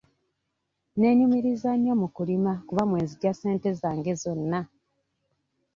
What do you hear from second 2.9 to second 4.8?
nzigye ssente zange zonna.